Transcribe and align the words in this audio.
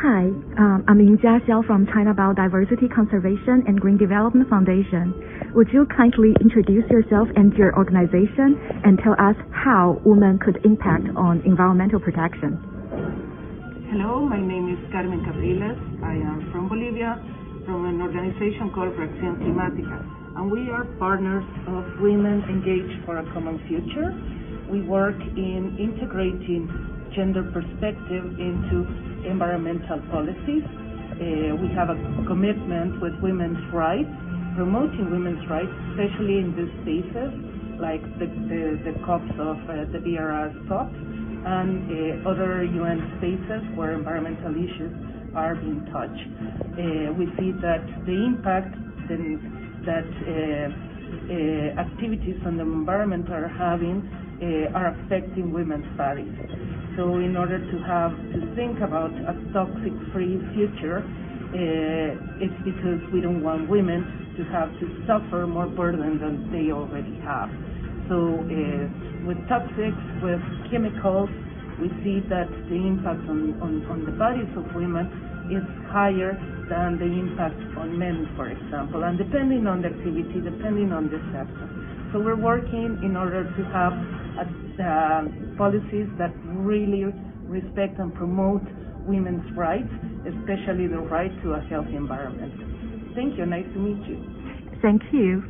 Hi, 0.00 0.32
um, 0.56 0.80
I'm 0.88 0.96
Yingjia 0.96 1.44
Xiao 1.44 1.60
from 1.66 1.84
China 1.92 2.14
Biodiversity 2.16 2.88
Conservation 2.88 3.60
and 3.68 3.78
Green 3.78 3.98
Development 3.98 4.48
Foundation. 4.48 5.12
Would 5.52 5.68
you 5.76 5.84
kindly 5.94 6.32
introduce 6.40 6.88
yourself 6.88 7.28
and 7.36 7.52
your 7.52 7.76
organization 7.76 8.56
and 8.80 8.96
tell 9.04 9.12
us 9.20 9.36
how 9.52 10.00
women 10.06 10.38
could 10.40 10.56
impact 10.64 11.04
on 11.20 11.44
environmental 11.44 12.00
protection? 12.00 12.56
Hello, 13.92 14.24
my 14.24 14.40
name 14.40 14.72
is 14.72 14.80
Carmen 14.88 15.20
Capriles. 15.20 15.76
I 16.00 16.16
am 16.16 16.48
from 16.48 16.72
Bolivia, 16.72 17.20
from 17.68 17.84
an 17.84 18.00
organization 18.00 18.72
called 18.72 18.96
Reacción 18.96 19.36
Climática, 19.44 20.00
and 20.40 20.50
we 20.50 20.70
are 20.72 20.88
partners 20.96 21.44
of 21.68 21.84
Women 22.00 22.40
Engaged 22.48 23.04
for 23.04 23.18
a 23.18 23.24
Common 23.36 23.60
Future. 23.68 24.16
We 24.72 24.80
work 24.80 25.20
in 25.36 25.76
integrating 25.76 26.72
gender 27.14 27.42
perspective 27.52 28.24
into 28.38 28.86
environmental 29.40 30.04
policies. 30.12 30.60
Uh, 31.16 31.56
we 31.56 31.72
have 31.72 31.88
a 31.88 31.96
commitment 32.28 33.00
with 33.00 33.16
women's 33.24 33.56
rights, 33.72 34.12
promoting 34.54 35.08
women's 35.10 35.40
rights, 35.48 35.72
especially 35.96 36.44
in 36.44 36.52
these 36.52 36.68
spaces 36.84 37.32
like 37.80 38.04
the, 38.20 38.28
the, 38.52 38.76
the 38.84 38.92
COPs 39.00 39.32
of 39.40 39.56
uh, 39.64 39.88
the 39.96 40.00
BRS 40.04 40.52
COP 40.68 40.92
and 40.92 41.88
uh, 41.88 42.28
other 42.28 42.68
UN 42.68 43.00
spaces 43.16 43.64
where 43.80 43.96
environmental 43.96 44.52
issues 44.52 44.92
are 45.32 45.56
being 45.56 45.88
touched. 45.88 46.28
Uh, 46.76 47.16
we 47.16 47.24
see 47.40 47.56
that 47.64 47.80
the 48.04 48.12
impact 48.12 48.76
that 49.88 50.04
uh, 50.04 51.80
activities 51.80 52.36
on 52.44 52.58
the 52.58 52.62
environment 52.62 53.32
are 53.32 53.48
having 53.48 54.04
uh, 54.44 54.76
are 54.76 54.92
affecting 55.00 55.50
women's 55.50 55.88
bodies. 55.96 56.28
So 56.96 57.16
in 57.16 57.36
order 57.36 57.58
to 57.58 57.76
have 57.86 58.12
to 58.34 58.38
think 58.54 58.80
about 58.80 59.12
a 59.14 59.34
toxic-free 59.52 60.36
future, 60.54 61.04
uh, 61.50 62.42
it's 62.42 62.60
because 62.62 63.00
we 63.12 63.20
don't 63.20 63.42
want 63.42 63.68
women 63.68 64.02
to 64.36 64.42
have 64.54 64.70
to 64.80 64.86
suffer 65.06 65.46
more 65.46 65.66
burden 65.66 66.18
than 66.18 66.50
they 66.50 66.72
already 66.72 67.18
have. 67.22 67.50
So 68.08 68.42
uh, 68.42 69.26
with 69.26 69.38
toxics, 69.46 70.02
with 70.22 70.42
chemicals, 70.70 71.30
we 71.80 71.88
see 72.04 72.20
that 72.28 72.50
the 72.68 72.76
impact 72.76 73.24
on, 73.30 73.56
on, 73.62 73.86
on 73.86 74.04
the 74.04 74.12
bodies 74.12 74.50
of 74.56 74.66
women 74.74 75.06
is 75.50 75.64
higher 75.90 76.38
than 76.70 76.98
the 76.98 77.06
impact 77.06 77.58
on 77.78 77.98
men, 77.98 78.30
for 78.36 78.48
example, 78.50 79.02
and 79.02 79.18
depending 79.18 79.66
on 79.66 79.82
the 79.82 79.88
activity, 79.88 80.38
depending 80.42 80.92
on 80.92 81.10
the 81.10 81.18
sector. 81.34 81.66
So 82.12 82.20
we're 82.20 82.38
working 82.38 82.98
in 83.02 83.16
order 83.16 83.42
to 83.42 83.62
have 83.74 83.94
uh, 84.46 85.56
policies 85.58 86.06
that 86.18 86.32
really 86.44 87.04
respect 87.48 87.98
and 87.98 88.14
promote 88.14 88.62
women's 89.06 89.44
rights, 89.56 89.90
especially 90.26 90.86
the 90.86 90.98
right 90.98 91.32
to 91.42 91.52
a 91.52 91.60
healthy 91.68 91.96
environment. 91.96 92.52
Thank 93.14 93.38
you. 93.38 93.46
Nice 93.46 93.66
to 93.74 93.78
meet 93.78 94.02
you. 94.08 94.18
Thank 94.82 95.02
you. 95.12 95.42